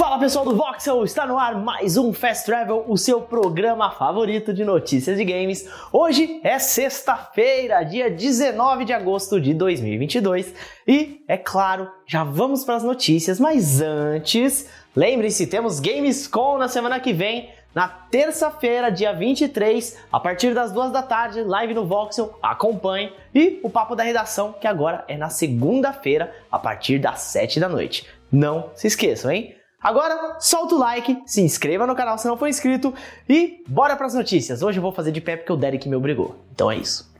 Fala 0.00 0.18
pessoal 0.18 0.46
do 0.46 0.56
Voxel, 0.56 1.04
está 1.04 1.26
no 1.26 1.36
ar 1.36 1.54
mais 1.60 1.98
um 1.98 2.10
Fast 2.10 2.46
Travel, 2.46 2.86
o 2.88 2.96
seu 2.96 3.20
programa 3.20 3.90
favorito 3.90 4.50
de 4.50 4.64
notícias 4.64 5.18
de 5.18 5.24
games. 5.26 5.68
Hoje 5.92 6.40
é 6.42 6.58
sexta-feira, 6.58 7.84
dia 7.84 8.10
19 8.10 8.86
de 8.86 8.94
agosto 8.94 9.38
de 9.38 9.52
2022 9.52 10.54
e, 10.88 11.22
é 11.28 11.36
claro, 11.36 11.86
já 12.06 12.24
vamos 12.24 12.64
para 12.64 12.76
as 12.76 12.82
notícias, 12.82 13.38
mas 13.38 13.82
antes, 13.82 14.70
lembre-se, 14.96 15.46
temos 15.46 15.78
Gamescom 15.78 16.56
na 16.56 16.66
semana 16.66 16.98
que 16.98 17.12
vem, 17.12 17.50
na 17.74 17.86
terça-feira, 17.86 18.90
dia 18.90 19.12
23, 19.12 19.98
a 20.10 20.18
partir 20.18 20.54
das 20.54 20.72
duas 20.72 20.90
da 20.90 21.02
tarde, 21.02 21.42
live 21.42 21.74
no 21.74 21.84
Voxel, 21.84 22.38
acompanhe. 22.42 23.12
E 23.34 23.60
o 23.62 23.68
Papo 23.68 23.94
da 23.94 24.02
Redação, 24.02 24.54
que 24.58 24.66
agora 24.66 25.04
é 25.06 25.18
na 25.18 25.28
segunda-feira, 25.28 26.34
a 26.50 26.58
partir 26.58 26.98
das 26.98 27.20
7 27.20 27.60
da 27.60 27.68
noite. 27.68 28.08
Não 28.32 28.70
se 28.74 28.86
esqueçam, 28.86 29.30
hein? 29.30 29.59
Agora, 29.82 30.36
solta 30.40 30.74
o 30.74 30.78
like, 30.78 31.22
se 31.24 31.40
inscreva 31.40 31.86
no 31.86 31.94
canal 31.94 32.18
se 32.18 32.28
não 32.28 32.36
for 32.36 32.46
inscrito 32.46 32.92
e 33.26 33.64
bora 33.66 33.96
para 33.96 34.06
as 34.06 34.12
notícias. 34.12 34.62
Hoje 34.62 34.78
eu 34.78 34.82
vou 34.82 34.92
fazer 34.92 35.10
de 35.10 35.22
pé 35.22 35.38
porque 35.38 35.52
o 35.52 35.56
Derek 35.56 35.88
me 35.88 35.96
obrigou. 35.96 36.36
Então 36.52 36.70
é 36.70 36.76
isso. 36.76 37.10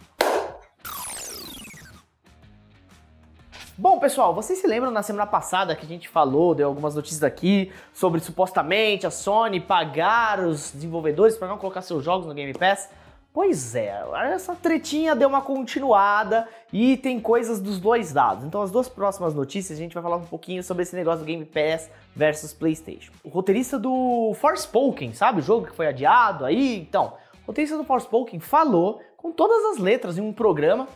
Bom, 3.79 3.98
pessoal, 3.98 4.34
vocês 4.34 4.59
se 4.59 4.67
lembram 4.67 4.91
na 4.91 5.03
semana 5.03 5.27
passada 5.27 5.75
que 5.75 5.87
a 5.87 5.89
gente 5.89 6.07
falou, 6.07 6.55
deu 6.55 6.69
algumas 6.69 6.95
notícias 6.95 7.23
aqui 7.23 7.73
sobre 7.95 8.20
supostamente 8.20 9.06
a 9.06 9.11
Sony 9.11 9.59
pagar 9.59 10.39
os 10.41 10.70
desenvolvedores 10.70 11.39
para 11.39 11.48
não 11.48 11.56
colocar 11.56 11.81
seus 11.81 12.05
jogos 12.05 12.27
no 12.27 12.34
Game 12.34 12.53
Pass? 12.53 12.91
Pois 13.33 13.77
é, 13.77 13.95
essa 14.33 14.57
tretinha 14.57 15.15
deu 15.15 15.29
uma 15.29 15.41
continuada 15.41 16.48
e 16.73 16.97
tem 16.97 17.20
coisas 17.20 17.61
dos 17.61 17.79
dois 17.79 18.12
lados. 18.12 18.45
Então, 18.45 18.61
as 18.61 18.73
duas 18.73 18.89
próximas 18.89 19.34
notícias 19.34 19.79
a 19.79 19.80
gente 19.80 19.95
vai 19.95 20.03
falar 20.03 20.16
um 20.16 20.25
pouquinho 20.25 20.65
sobre 20.65 20.83
esse 20.83 20.97
negócio 20.97 21.20
do 21.20 21.25
Game 21.25 21.45
Pass 21.45 21.89
versus 22.15 22.53
PlayStation. 22.53 23.12
O 23.23 23.29
roteirista 23.29 23.79
do 23.79 24.34
Forspoken, 24.34 25.14
sabe? 25.14 25.39
O 25.39 25.42
jogo 25.42 25.67
que 25.67 25.77
foi 25.77 25.86
adiado 25.86 26.45
aí. 26.45 26.81
Então, 26.81 27.12
o 27.45 27.47
roteirista 27.47 27.77
do 27.78 27.84
Forspoken 27.84 28.41
falou 28.41 29.01
com 29.17 29.31
todas 29.31 29.77
as 29.77 29.78
letras 29.78 30.19
em 30.19 30.20
um 30.20 30.33
programa 30.33 30.89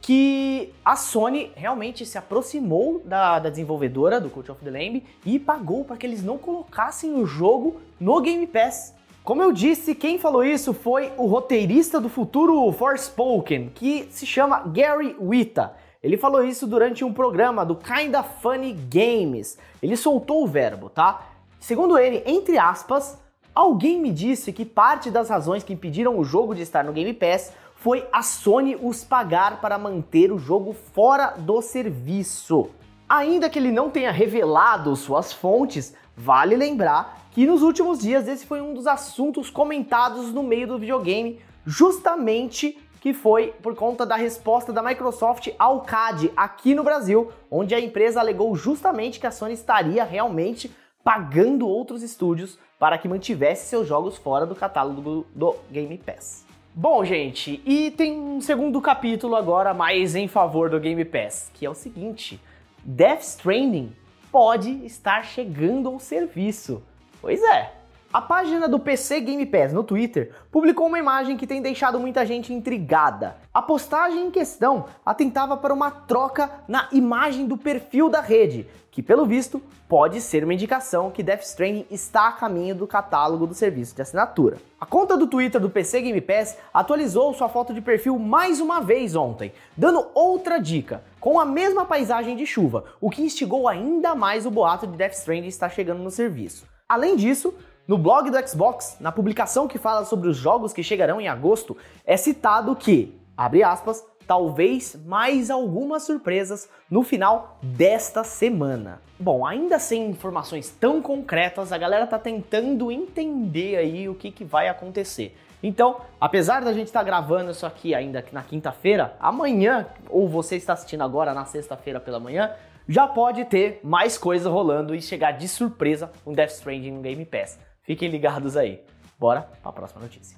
que 0.00 0.72
a 0.82 0.96
Sony 0.96 1.52
realmente 1.54 2.06
se 2.06 2.16
aproximou 2.16 3.02
da, 3.04 3.38
da 3.38 3.50
desenvolvedora 3.50 4.18
do 4.18 4.30
Cult 4.30 4.50
of 4.50 4.64
the 4.64 4.70
Lamb 4.70 5.02
e 5.24 5.38
pagou 5.38 5.84
para 5.84 5.98
que 5.98 6.06
eles 6.06 6.22
não 6.22 6.38
colocassem 6.38 7.14
o 7.14 7.26
jogo 7.26 7.80
no 8.00 8.20
Game 8.22 8.46
Pass. 8.46 8.93
Como 9.24 9.42
eu 9.42 9.52
disse, 9.52 9.94
quem 9.94 10.18
falou 10.18 10.44
isso 10.44 10.74
foi 10.74 11.10
o 11.16 11.24
roteirista 11.24 11.98
do 11.98 12.10
futuro 12.10 12.70
Forspoken, 12.72 13.70
que 13.74 14.06
se 14.10 14.26
chama 14.26 14.60
Gary 14.66 15.16
Wita. 15.18 15.72
Ele 16.02 16.18
falou 16.18 16.44
isso 16.44 16.66
durante 16.66 17.02
um 17.06 17.10
programa 17.10 17.64
do 17.64 17.74
Kinda 17.74 18.22
Funny 18.22 18.74
Games. 18.74 19.56
Ele 19.82 19.96
soltou 19.96 20.44
o 20.44 20.46
verbo, 20.46 20.90
tá? 20.90 21.22
Segundo 21.58 21.96
ele, 21.96 22.22
entre 22.26 22.58
aspas, 22.58 23.18
alguém 23.54 23.98
me 23.98 24.12
disse 24.12 24.52
que 24.52 24.62
parte 24.62 25.10
das 25.10 25.30
razões 25.30 25.64
que 25.64 25.72
impediram 25.72 26.18
o 26.18 26.24
jogo 26.24 26.54
de 26.54 26.60
estar 26.60 26.84
no 26.84 26.92
Game 26.92 27.14
Pass 27.14 27.50
foi 27.76 28.06
a 28.12 28.20
Sony 28.20 28.76
os 28.78 29.04
pagar 29.04 29.58
para 29.58 29.78
manter 29.78 30.30
o 30.32 30.38
jogo 30.38 30.74
fora 30.74 31.28
do 31.38 31.62
serviço. 31.62 32.68
Ainda 33.08 33.48
que 33.48 33.58
ele 33.58 33.72
não 33.72 33.88
tenha 33.88 34.10
revelado 34.10 34.94
suas 34.94 35.32
fontes, 35.32 35.94
vale 36.16 36.56
lembrar 36.56 37.28
que 37.32 37.46
nos 37.46 37.62
últimos 37.62 37.98
dias 37.98 38.28
esse 38.28 38.46
foi 38.46 38.60
um 38.60 38.74
dos 38.74 38.86
assuntos 38.86 39.50
comentados 39.50 40.32
no 40.32 40.42
meio 40.42 40.66
do 40.68 40.78
videogame, 40.78 41.40
justamente 41.66 42.78
que 43.00 43.12
foi 43.12 43.48
por 43.62 43.74
conta 43.74 44.06
da 44.06 44.16
resposta 44.16 44.72
da 44.72 44.82
Microsoft 44.82 45.48
ao 45.58 45.82
CAD 45.82 46.32
aqui 46.34 46.74
no 46.74 46.82
Brasil, 46.82 47.30
onde 47.50 47.74
a 47.74 47.80
empresa 47.80 48.20
alegou 48.20 48.56
justamente 48.56 49.20
que 49.20 49.26
a 49.26 49.30
Sony 49.30 49.52
estaria 49.52 50.04
realmente 50.04 50.70
pagando 51.02 51.68
outros 51.68 52.02
estúdios 52.02 52.58
para 52.78 52.96
que 52.96 53.06
mantivesse 53.06 53.66
seus 53.66 53.86
jogos 53.86 54.16
fora 54.16 54.46
do 54.46 54.54
catálogo 54.54 55.26
do 55.34 55.54
Game 55.70 55.98
Pass. 55.98 56.46
Bom, 56.74 57.04
gente, 57.04 57.62
e 57.66 57.90
tem 57.90 58.18
um 58.18 58.40
segundo 58.40 58.80
capítulo 58.80 59.36
agora 59.36 59.74
mais 59.74 60.16
em 60.16 60.26
favor 60.26 60.70
do 60.70 60.80
Game 60.80 61.04
Pass, 61.04 61.50
que 61.52 61.66
é 61.66 61.70
o 61.70 61.74
seguinte: 61.74 62.40
Death 62.82 63.20
Stranding 63.20 63.92
pode 64.34 64.84
estar 64.84 65.24
chegando 65.24 65.88
ao 65.88 66.00
serviço. 66.00 66.82
Pois 67.22 67.40
é. 67.40 67.70
A 68.12 68.20
página 68.20 68.68
do 68.68 68.80
PC 68.80 69.20
Game 69.20 69.46
Pass 69.46 69.72
no 69.72 69.84
Twitter 69.84 70.32
publicou 70.50 70.88
uma 70.88 70.98
imagem 70.98 71.36
que 71.36 71.46
tem 71.46 71.62
deixado 71.62 72.00
muita 72.00 72.26
gente 72.26 72.52
intrigada. 72.52 73.36
A 73.52 73.62
postagem 73.62 74.26
em 74.26 74.30
questão 74.32 74.86
atentava 75.06 75.56
para 75.56 75.72
uma 75.72 75.88
troca 75.88 76.50
na 76.66 76.88
imagem 76.90 77.46
do 77.46 77.56
perfil 77.56 78.08
da 78.08 78.20
rede, 78.20 78.66
que 78.90 79.02
pelo 79.02 79.24
visto 79.24 79.62
pode 79.88 80.20
ser 80.20 80.42
uma 80.42 80.54
indicação 80.54 81.10
que 81.10 81.22
Death 81.22 81.42
Stranding 81.42 81.86
está 81.90 82.28
a 82.28 82.32
caminho 82.32 82.74
do 82.74 82.86
catálogo 82.86 83.46
do 83.46 83.54
serviço 83.54 83.94
de 83.94 84.02
assinatura. 84.02 84.58
A 84.80 84.86
conta 84.86 85.16
do 85.16 85.26
Twitter 85.26 85.60
do 85.60 85.70
PC 85.70 86.02
Game 86.02 86.20
Pass 86.20 86.56
atualizou 86.72 87.34
sua 87.34 87.48
foto 87.48 87.72
de 87.72 87.80
perfil 87.80 88.18
mais 88.18 88.60
uma 88.60 88.80
vez 88.80 89.14
ontem, 89.14 89.52
dando 89.76 90.06
outra 90.14 90.58
dica, 90.58 91.02
com 91.24 91.40
a 91.40 91.46
mesma 91.46 91.86
paisagem 91.86 92.36
de 92.36 92.44
chuva, 92.44 92.84
o 93.00 93.08
que 93.08 93.22
instigou 93.22 93.66
ainda 93.66 94.14
mais 94.14 94.44
o 94.44 94.50
boato 94.50 94.86
de 94.86 94.94
Death 94.94 95.14
Stranding 95.14 95.48
estar 95.48 95.70
chegando 95.70 96.02
no 96.02 96.10
serviço. 96.10 96.66
Além 96.86 97.16
disso, 97.16 97.54
no 97.88 97.96
blog 97.96 98.30
do 98.30 98.46
Xbox, 98.46 98.98
na 99.00 99.10
publicação 99.10 99.66
que 99.66 99.78
fala 99.78 100.04
sobre 100.04 100.28
os 100.28 100.36
jogos 100.36 100.74
que 100.74 100.82
chegarão 100.82 101.18
em 101.18 101.26
agosto, 101.26 101.78
é 102.04 102.14
citado 102.18 102.76
que, 102.76 103.18
abre 103.34 103.62
aspas, 103.62 104.04
talvez 104.26 104.96
mais 105.06 105.48
algumas 105.48 106.02
surpresas 106.02 106.68
no 106.90 107.02
final 107.02 107.58
desta 107.62 108.22
semana. 108.22 109.00
Bom, 109.18 109.46
ainda 109.46 109.78
sem 109.78 110.10
informações 110.10 110.76
tão 110.78 111.00
concretas, 111.00 111.72
a 111.72 111.78
galera 111.78 112.06
tá 112.06 112.18
tentando 112.18 112.92
entender 112.92 113.76
aí 113.76 114.10
o 114.10 114.14
que, 114.14 114.30
que 114.30 114.44
vai 114.44 114.68
acontecer. 114.68 115.34
Então, 115.66 116.02
apesar 116.20 116.62
da 116.62 116.74
gente 116.74 116.88
estar 116.88 117.00
tá 117.00 117.04
gravando 117.06 117.50
isso 117.50 117.64
aqui 117.64 117.94
ainda 117.94 118.22
na 118.32 118.42
quinta-feira, 118.42 119.16
amanhã, 119.18 119.86
ou 120.10 120.28
você 120.28 120.56
está 120.56 120.74
assistindo 120.74 121.02
agora 121.02 121.32
na 121.32 121.46
sexta-feira 121.46 121.98
pela 121.98 122.20
manhã, 122.20 122.52
já 122.86 123.08
pode 123.08 123.46
ter 123.46 123.80
mais 123.82 124.18
coisa 124.18 124.50
rolando 124.50 124.94
e 124.94 125.00
chegar 125.00 125.30
de 125.32 125.48
surpresa 125.48 126.12
um 126.26 126.34
Death 126.34 126.50
Stranding 126.50 126.90
no 126.90 127.00
Game 127.00 127.24
Pass. 127.24 127.58
Fiquem 127.80 128.10
ligados 128.10 128.58
aí. 128.58 128.82
Bora 129.18 129.48
para 129.62 129.70
a 129.70 129.72
próxima 129.72 130.02
notícia. 130.02 130.36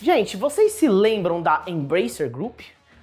Gente, 0.00 0.36
vocês 0.36 0.72
se 0.72 0.88
lembram 0.88 1.40
da 1.40 1.62
Embracer 1.68 2.28
Group? 2.28 2.58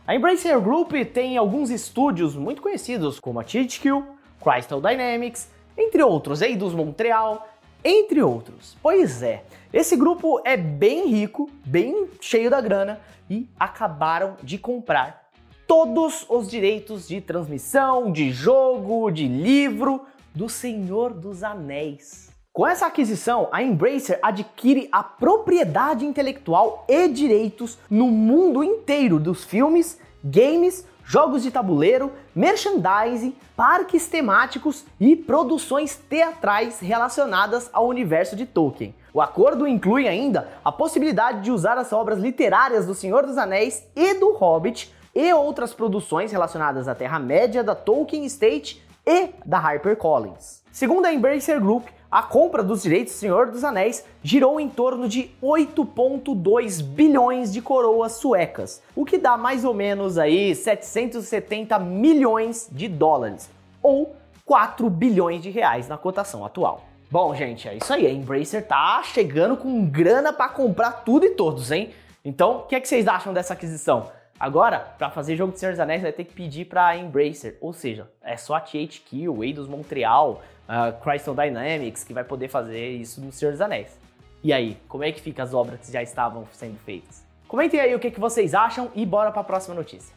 A 0.06 0.14
Embracer 0.14 0.60
Group 0.60 0.92
tem 1.14 1.38
alguns 1.38 1.70
estúdios 1.70 2.36
muito 2.36 2.62
conhecidos, 2.62 3.22
como 3.22 3.40
a 3.40 3.46
THQ, 3.46 4.04
Crystal 4.44 4.82
Dynamics, 4.82 5.50
entre 5.78 6.04
outros, 6.04 6.42
Eidos 6.42 6.74
Montreal, 6.74 7.48
entre 7.84 8.22
outros. 8.22 8.78
Pois 8.82 9.22
é, 9.22 9.44
esse 9.72 9.96
grupo 9.96 10.42
é 10.44 10.58
bem 10.58 11.08
rico, 11.08 11.50
bem 11.66 12.10
cheio 12.20 12.50
da 12.50 12.62
grana 12.62 13.00
e 13.30 13.48
acabaram 13.60 14.36
de 14.42 14.58
comprar 14.58 15.30
todos 15.68 16.26
os 16.28 16.50
direitos 16.50 17.08
de 17.08 17.22
transmissão, 17.22 18.12
de 18.12 18.32
jogo, 18.32 19.12
de 19.12 19.28
livro 19.28 20.02
do 20.34 20.50
Senhor 20.50 21.14
dos 21.14 21.44
Anéis. 21.44 22.30
Com 22.52 22.66
essa 22.68 22.88
aquisição, 22.88 23.48
a 23.52 23.62
Embracer 23.62 24.20
adquire 24.22 24.90
a 24.92 25.04
propriedade 25.04 26.06
intelectual 26.06 26.86
e 26.90 27.08
direitos 27.08 27.78
no 27.90 28.08
mundo 28.08 28.64
inteiro 28.64 29.20
dos 29.20 29.44
filmes, 29.44 30.00
games, 30.24 30.86
jogos 31.04 31.44
de 31.44 31.52
tabuleiro, 31.52 32.12
merchandising, 32.36 33.36
parques 33.56 34.08
temáticos 34.08 34.86
e 35.00 35.16
produções 35.16 35.96
teatrais 35.96 36.80
relacionadas 36.80 37.70
ao 37.74 37.88
universo 37.88 38.36
de 38.36 38.46
Tolkien. 38.46 38.94
O 39.14 39.22
acordo 39.22 39.68
inclui 39.68 40.08
ainda 40.08 40.50
a 40.64 40.72
possibilidade 40.72 41.42
de 41.42 41.52
usar 41.52 41.78
as 41.78 41.92
obras 41.92 42.20
literárias 42.20 42.86
do 42.86 42.94
Senhor 42.94 43.26
dos 43.26 43.38
Anéis 43.38 43.84
e 43.96 44.14
do 44.14 44.34
Hobbit 44.34 44.94
e 45.16 45.34
outras 45.34 45.74
produções 45.74 46.32
relacionadas 46.32 46.88
à 46.88 46.94
Terra-média 46.94 47.64
da 47.64 47.74
Tolkien 47.74 48.24
Estate 48.26 48.82
e 49.10 49.32
da 49.44 49.58
HarperCollins. 49.58 50.62
Segundo 50.72 51.08
a 51.08 51.12
Embracer 51.12 51.60
Group, 51.60 51.88
a 52.12 52.22
compra 52.22 52.62
dos 52.62 52.84
direitos 52.84 53.14
do 53.14 53.18
Senhor 53.18 53.48
dos 53.50 53.64
Anéis 53.64 54.06
girou 54.22 54.60
em 54.60 54.70
torno 54.70 55.10
de 55.10 55.32
8,2 55.42 56.84
bilhões 56.84 57.52
de 57.52 57.60
coroas 57.60 58.14
suecas, 58.14 58.84
o 58.96 59.04
que 59.04 59.18
dá 59.18 59.36
mais 59.36 59.66
ou 59.66 59.74
menos 59.74 60.20
aí 60.20 60.54
770 60.54 61.80
milhões 61.80 62.70
de 62.72 62.88
dólares, 62.88 63.50
ou 63.82 64.16
4 64.46 64.88
bilhões 64.92 65.42
de 65.42 65.50
reais 65.50 65.88
na 65.88 65.98
cotação 65.98 66.46
atual. 66.46 66.84
Bom, 67.10 67.34
gente, 67.34 67.68
é 67.68 67.76
isso 67.76 67.92
aí. 67.92 68.06
A 68.06 68.12
Embracer 68.12 68.68
tá 68.68 69.02
chegando 69.04 69.58
com 69.58 69.86
grana 69.88 70.32
para 70.32 70.50
comprar 70.50 70.92
tudo 71.04 71.26
e 71.26 71.32
todos, 71.32 71.72
hein? 71.72 71.90
Então, 72.24 72.58
o 72.58 72.64
que, 72.64 72.76
é 72.76 72.80
que 72.80 72.88
vocês 72.88 73.08
acham 73.08 73.34
dessa 73.34 73.54
aquisição? 73.54 74.12
Agora, 74.40 74.80
para 74.98 75.10
fazer 75.10 75.36
jogo 75.36 75.52
de 75.52 75.60
Senhor 75.60 75.72
dos 75.72 75.82
Anéis, 75.82 76.02
vai 76.02 76.14
ter 76.14 76.24
que 76.24 76.34
pedir 76.34 76.66
para 76.66 76.96
Embracer, 76.96 77.58
ou 77.60 77.74
seja, 77.74 78.10
é 78.22 78.38
só 78.38 78.56
a 78.56 78.62
THQ, 78.62 79.28
Eidos 79.44 79.68
Montreal, 79.68 80.42
a 80.66 80.94
Crystal 80.94 81.36
Dynamics 81.36 82.06
que 82.06 82.14
vai 82.14 82.24
poder 82.24 82.48
fazer 82.48 82.90
isso 82.92 83.20
no 83.20 83.34
Senhor 83.34 83.52
dos 83.52 83.60
Anéis. 83.60 84.00
E 84.42 84.54
aí, 84.54 84.78
como 84.88 85.04
é 85.04 85.12
que 85.12 85.20
fica 85.20 85.44
as 85.44 85.54
obras 85.54 85.82
que 85.82 85.92
já 85.92 86.02
estavam 86.02 86.48
sendo 86.54 86.78
feitas? 86.80 87.26
Comentem 87.50 87.82
aí 87.82 87.94
o 87.94 88.00
que, 88.00 88.12
que 88.12 88.20
vocês 88.20 88.54
acham 88.54 88.90
e 88.96 89.06
bora 89.06 89.30
para 89.32 89.42
a 89.42 89.44
próxima 89.44 89.76
notícia. 89.76 90.16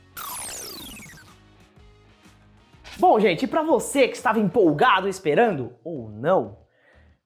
Bom, 2.99 3.19
gente, 3.19 3.47
e 3.47 3.49
para 3.49 3.63
você 3.63 4.07
que 4.07 4.15
estava 4.15 4.39
empolgado 4.39 5.09
esperando 5.09 5.73
ou 5.83 6.09
não, 6.09 6.59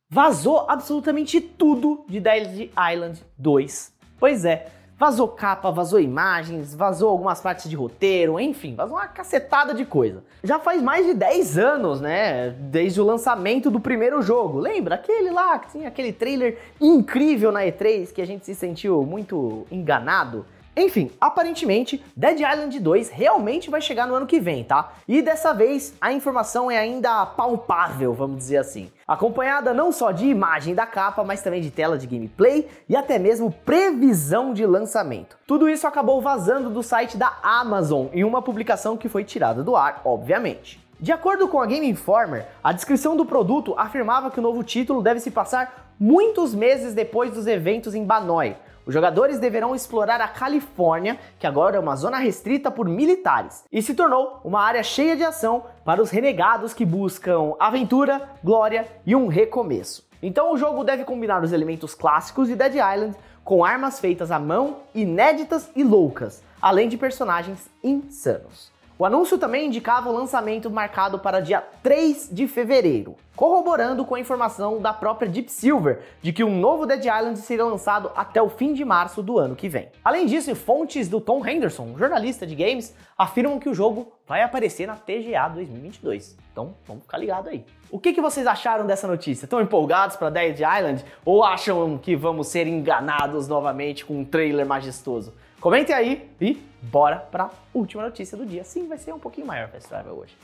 vazou 0.09 0.65
absolutamente 0.71 1.41
tudo 1.41 2.07
de 2.09 2.21
Dead 2.21 2.71
Island 2.71 3.23
2. 3.37 3.95
Pois 4.19 4.47
é, 4.47 4.69
vazou 4.99 5.29
capa, 5.29 5.71
vazou 5.71 6.01
imagens, 6.01 6.75
vazou 6.75 7.11
algumas 7.11 7.41
partes 7.41 7.69
de 7.69 7.77
roteiro, 7.77 8.41
enfim, 8.41 8.75
vazou 8.75 8.97
uma 8.97 9.07
cacetada 9.07 9.75
de 9.75 9.85
coisa. 9.85 10.25
Já 10.43 10.59
faz 10.59 10.83
mais 10.83 11.05
de 11.07 11.15
10 11.15 11.59
anos, 11.59 12.01
né, 12.01 12.51
desde 12.59 13.01
o 13.01 13.05
lançamento 13.05 13.71
do 13.71 13.79
primeiro 13.79 14.23
jogo. 14.23 14.59
Lembra 14.59 14.95
aquele 14.95 15.31
lá 15.31 15.59
que 15.59 15.73
tinha 15.73 15.89
aquele 15.89 16.13
trailer 16.13 16.59
incrível 16.81 17.53
na 17.53 17.61
E3 17.61 18.13
que 18.13 18.23
a 18.23 18.27
gente 18.27 18.47
se 18.47 18.55
sentiu 18.55 19.03
muito 19.03 19.67
enganado? 19.71 20.47
Enfim, 20.77 21.11
aparentemente, 21.19 22.05
Dead 22.15 22.39
Island 22.39 22.79
2 22.79 23.09
realmente 23.09 23.71
vai 23.71 23.81
chegar 23.81 24.07
no 24.07 24.15
ano 24.15 24.27
que 24.27 24.39
vem, 24.39 24.63
tá? 24.63 24.93
E 25.09 25.23
dessa 25.23 25.55
vez 25.55 25.95
a 25.99 26.13
informação 26.13 26.71
é 26.71 26.77
ainda 26.77 27.25
palpável, 27.25 28.13
vamos 28.13 28.37
dizer 28.37 28.59
assim. 28.59 28.93
Acompanhada 29.09 29.73
não 29.73 29.91
só 29.91 30.13
de 30.13 30.27
imagem 30.27 30.75
da 30.75 30.85
capa, 30.85 31.25
mas 31.25 31.41
também 31.41 31.63
de 31.63 31.71
tela 31.71 31.97
de 31.97 32.07
gameplay 32.07 32.69
e 32.87 32.95
até 32.95 33.19
mesmo 33.19 33.51
previsão 33.51 34.53
de 34.53 34.67
lançamento. 34.67 35.39
Tudo 35.47 35.67
isso 35.67 35.87
acabou 35.87 36.21
vazando 36.21 36.69
do 36.69 36.83
site 36.83 37.17
da 37.17 37.39
Amazon 37.43 38.09
em 38.13 38.23
uma 38.23 38.43
publicação 38.43 38.99
que 38.99 39.09
foi 39.09 39.25
tirada 39.25 39.63
do 39.63 39.75
ar, 39.75 40.03
obviamente. 40.05 40.85
De 41.01 41.11
acordo 41.11 41.49
com 41.49 41.61
a 41.61 41.67
Game 41.67 41.89
Informer, 41.89 42.47
a 42.63 42.73
descrição 42.73 43.17
do 43.17 43.25
produto 43.25 43.75
afirmava 43.79 44.31
que 44.31 44.41
o 44.41 44.43
novo 44.43 44.63
título 44.63 45.03
deve 45.03 45.21
se 45.21 45.31
passar 45.31 45.95
muitos 45.99 46.55
meses 46.55 46.93
depois 46.93 47.33
dos 47.33 47.47
eventos 47.47 47.95
em 47.95 48.05
Banoi, 48.05 48.57
os 48.87 48.95
jogadores 48.95 49.41
deverão 49.41 49.75
explorar 49.75 50.21
a 50.21 50.29
Califórnia, 50.29 51.19
que 51.41 51.47
agora 51.47 51.77
é 51.77 51.81
uma 51.81 51.97
zona 51.97 52.19
restrita 52.19 52.71
por 52.71 52.89
militares, 52.89 53.65
e 53.73 53.83
se 53.83 53.95
tornou 53.95 54.41
uma 54.45 54.63
área 54.63 54.83
cheia 54.85 55.17
de 55.17 55.25
ação 55.25 55.65
para 55.85 56.01
os 56.01 56.11
renegados 56.11 56.73
que 56.73 56.87
buscam 56.87 57.55
aventura, 57.59 58.31
glória 58.45 58.87
e 59.05 59.17
um 59.17 59.27
recomeço. 59.27 60.07
Então 60.23 60.53
o 60.53 60.57
jogo 60.57 60.85
deve 60.85 61.05
combinar 61.05 61.43
os 61.43 61.53
elementos 61.53 61.97
clássicos 61.97 62.47
de 62.47 62.55
Dead 62.55 62.75
Island 62.75 63.17
com 63.43 63.65
armas 63.65 63.99
feitas 63.99 64.31
à 64.31 64.39
mão, 64.39 64.77
inéditas 64.95 65.69
e 65.75 65.83
loucas, 65.83 66.43
além 66.63 66.89
de 66.89 66.97
personagens 66.97 67.69
insanos. 67.83 68.76
O 68.99 69.05
anúncio 69.05 69.37
também 69.37 69.67
indicava 69.67 70.09
o 70.09 70.13
lançamento 70.13 70.71
marcado 70.71 71.19
para 71.19 71.41
dia 71.41 71.63
3 71.83 72.31
de 72.33 72.49
fevereiro, 72.49 73.15
corroborando 73.37 74.07
com 74.07 74.15
a 74.15 74.21
informação 74.21 74.81
da 74.81 74.91
própria 74.91 75.29
Deep 75.29 75.53
Silver 75.53 76.01
de 76.23 76.33
que 76.33 76.43
um 76.43 76.59
novo 76.59 76.87
Dead 76.87 77.05
Island 77.05 77.39
seria 77.41 77.67
lançado 77.67 78.11
até 78.17 78.41
o 78.41 78.49
fim 78.49 78.73
de 78.73 78.87
março 78.87 79.23
do 79.23 79.39
ano 79.39 79.55
que 79.55 79.69
vem. 79.69 79.91
Além 80.03 80.25
disso, 80.25 80.55
fontes 80.57 81.11
do 81.11 81.21
Tom 81.21 81.47
Henderson, 81.47 81.95
jornalista 81.99 82.47
de 82.47 82.55
games, 82.55 82.97
afirmam 83.19 83.59
que 83.59 83.69
o 83.69 83.75
jogo 83.75 84.11
vai 84.27 84.41
aparecer 84.41 84.87
na 84.87 84.97
TGA 84.97 85.47
2022. 85.53 86.35
Então, 86.51 86.75
vamos 86.87 87.03
ficar 87.03 87.19
ligado 87.19 87.51
aí. 87.51 87.67
O 87.91 87.99
que, 87.99 88.15
que 88.15 88.23
vocês 88.23 88.47
acharam 88.47 88.87
dessa 88.87 89.07
notícia? 89.07 89.45
Estão 89.45 89.61
empolgados 89.61 90.17
para 90.17 90.31
Dead 90.31 90.57
Island 90.57 91.05
ou 91.23 91.45
acham 91.45 91.99
que 91.99 92.17
vamos 92.17 92.47
ser 92.47 92.67
enganados 92.67 93.47
novamente 93.47 94.07
com 94.07 94.21
um 94.21 94.25
trailer 94.25 94.65
majestoso? 94.65 95.35
Comentem 95.61 95.95
aí 95.95 96.31
e 96.41 96.55
bora 96.83 97.17
pra 97.17 97.51
última 97.73 98.03
notícia 98.03 98.37
do 98.37 98.47
dia. 98.47 98.63
Sim, 98.65 98.87
vai 98.87 98.99
ser 98.99 99.13
um 99.13 99.19
pouquinho 99.19 99.47
maior 99.47 99.69
Fast 99.69 99.89
Travel 99.89 100.15
hoje. 100.15 100.37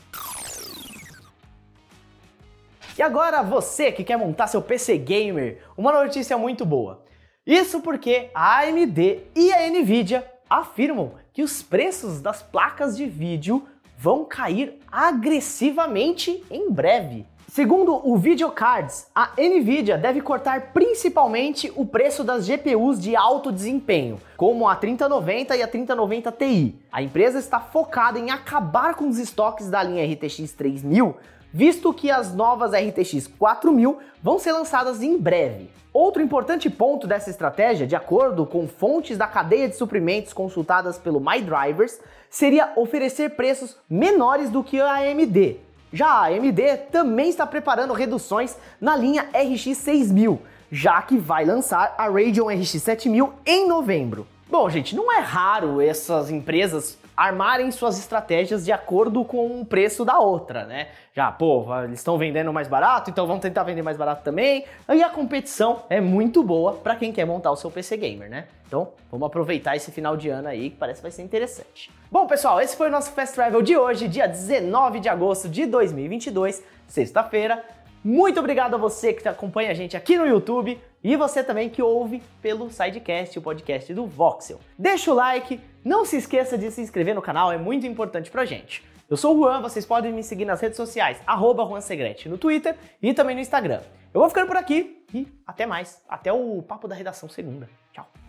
E 2.97 3.03
agora 3.03 3.43
você 3.43 3.91
que 3.91 4.05
quer 4.05 4.17
montar 4.17 4.47
seu 4.47 4.61
PC 4.61 4.99
gamer, 4.99 5.63
uma 5.77 5.93
notícia 5.93 6.37
muito 6.37 6.65
boa. 6.67 7.03
Isso 7.47 7.81
porque 7.81 8.31
a 8.35 8.61
AMD 8.61 9.21
e 9.35 9.53
a 9.53 9.69
Nvidia 9.71 10.31
afirmam 10.49 11.15
que 11.33 11.43
os 11.43 11.63
preços 11.63 12.21
das 12.21 12.43
placas 12.43 12.97
de 12.97 13.07
vídeo 13.07 13.67
vão 13.97 14.25
cair 14.25 14.79
agressivamente 14.91 16.45
em 16.51 16.71
breve. 16.71 17.27
Segundo 17.55 18.01
o 18.11 18.17
Videocards, 18.17 19.09
a 19.15 19.33
Nvidia 19.37 19.99
deve 19.99 20.23
cortar 20.23 20.73
principalmente 20.73 21.71
o 21.77 21.85
preço 21.85 22.25
das 22.25 22.47
GPUs 22.47 22.99
de 22.99 23.15
alto 23.15 23.53
desempenho, 23.53 24.19
como 24.39 24.67
a 24.67 24.75
3090 24.75 25.55
e 25.59 25.63
a 25.63 25.69
3090 25.69 26.33
Ti. 26.33 26.75
A 26.91 27.03
empresa 27.03 27.39
está 27.39 27.61
focada 27.61 28.19
em 28.19 28.31
acabar 28.31 28.95
com 28.95 29.07
os 29.07 29.19
estoques 29.19 29.69
da 29.69 29.83
linha 29.83 30.03
RTX 30.03 30.51
3000, 30.55 31.15
visto 31.53 31.93
que 31.93 32.11
as 32.11 32.35
novas 32.35 32.73
RTX 32.73 33.27
4000 33.27 33.99
vão 34.23 34.39
ser 34.39 34.53
lançadas 34.53 35.03
em 35.03 35.19
breve. 35.19 35.69
Outro 35.93 36.23
importante 36.23 36.71
ponto 36.71 37.07
dessa 37.07 37.29
estratégia, 37.29 37.87
de 37.87 37.95
acordo 37.95 38.47
com 38.47 38.67
fontes 38.67 39.19
da 39.19 39.27
cadeia 39.27 39.69
de 39.69 39.77
suprimentos 39.77 40.33
consultadas 40.33 40.97
pelo 40.97 41.21
MyDrivers, 41.21 42.01
seria 42.31 42.73
oferecer 42.77 43.37
preços 43.37 43.77
menores 43.91 44.49
do 44.49 44.65
que 44.65 44.81
a 44.81 44.95
AMD, 44.95 45.61
já 45.93 46.09
a 46.09 46.27
AMD 46.27 46.77
também 46.91 47.29
está 47.29 47.47
preparando 47.47 47.93
reduções 47.93 48.57
na 48.81 48.97
linha 48.97 49.29
RX 49.35 49.77
6000, 49.77 50.41
já 50.71 51.03
que 51.03 51.19
vai 51.19 51.45
lançar 51.45 51.95
a 51.99 52.05
Radeon 52.05 52.47
RX 52.47 52.71
7000 52.71 53.33
em 53.45 53.69
novembro. 53.69 54.27
Bom, 54.51 54.69
gente, 54.71 54.97
não 54.97 55.13
é 55.13 55.21
raro 55.21 55.81
essas 55.81 56.31
empresas 56.31 56.99
armarem 57.23 57.71
suas 57.71 57.99
estratégias 57.99 58.65
de 58.65 58.73
acordo 58.73 59.25
com 59.25 59.61
o 59.61 59.65
preço 59.65 60.05
da 60.05 60.19
outra, 60.19 60.65
né? 60.65 60.89
Já, 61.15 61.31
pô, 61.31 61.67
eles 61.85 62.01
estão 62.01 62.19
vendendo 62.19 62.53
mais 62.53 62.67
barato, 62.67 63.11
então 63.11 63.29
vamos 63.29 63.43
tentar 63.43 63.63
vender 63.63 63.81
mais 63.81 63.97
barato 63.97 64.25
também. 64.25 64.65
E 64.93 65.03
a 65.05 65.09
competição 65.09 65.85
é 65.89 66.01
muito 66.01 66.43
boa 66.43 66.73
para 66.73 66.97
quem 66.97 67.13
quer 67.13 67.25
montar 67.25 67.53
o 67.53 67.57
seu 67.57 67.71
PC 67.71 67.97
gamer, 67.97 68.29
né? 68.29 68.47
Então, 68.67 68.89
vamos 69.09 69.27
aproveitar 69.27 69.77
esse 69.77 69.93
final 69.93 70.17
de 70.17 70.31
ano 70.31 70.49
aí 70.49 70.71
que 70.71 70.77
parece 70.77 70.99
que 70.99 71.03
vai 71.03 71.13
ser 71.13 71.23
interessante. 71.23 71.93
Bom, 72.11 72.27
pessoal, 72.27 72.61
esse 72.61 72.77
foi 72.77 72.89
o 72.89 72.91
nosso 72.91 73.13
Fast 73.13 73.37
Travel 73.37 73.63
de 73.63 73.77
hoje, 73.77 74.09
dia 74.09 74.27
19 74.27 74.99
de 74.99 75.09
agosto 75.09 75.49
de 75.49 75.65
2022, 75.67 76.61
sexta-feira. 76.89 77.63
Muito 78.03 78.41
obrigado 78.41 78.75
a 78.75 78.79
você 78.79 79.13
que 79.13 79.29
acompanha 79.29 79.71
a 79.71 79.75
gente 79.75 79.97
aqui 79.97 80.19
no 80.19 80.27
YouTube 80.27 80.77
e 81.03 81.17
você 81.17 81.43
também 81.43 81.69
que 81.69 81.83
ouve 81.83 82.23
pelo 82.41 82.71
Sidecast, 82.71 83.39
o 83.39 83.43
podcast 83.43 83.93
do 83.93 84.07
Voxel. 84.07 84.61
Deixa 84.79 85.11
o 85.11 85.15
like, 85.15 85.61
não 85.85 86.05
se 86.05 86.17
esqueça 86.17 86.57
de 86.57 86.71
se 86.71 86.81
inscrever 86.81 87.15
no 87.15 87.23
canal, 87.23 87.53
é 87.53 87.59
muito 87.59 87.87
importante 87.87 88.31
pra 88.31 88.45
gente. 88.45 88.85
Eu 89.11 89.17
sou 89.17 89.37
o 89.37 89.41
Juan, 89.41 89.61
vocês 89.61 89.85
podem 89.85 90.13
me 90.13 90.23
seguir 90.23 90.45
nas 90.45 90.61
redes 90.61 90.77
sociais, 90.77 91.21
arroba 91.27 91.67
Juan 91.67 91.81
Segrete, 91.81 92.29
no 92.29 92.39
Twitter 92.39 92.77
e 93.03 93.13
também 93.13 93.35
no 93.35 93.43
Instagram. 93.43 93.81
Eu 94.15 94.21
vou 94.21 94.29
ficando 94.29 94.47
por 94.47 94.57
aqui 94.57 95.05
e 95.13 95.27
até 95.47 95.67
mais. 95.67 96.03
Até 96.09 96.33
o 96.33 96.63
Papo 96.63 96.87
da 96.87 96.95
Redação 96.95 97.29
segunda. 97.29 97.69
Tchau. 97.93 98.22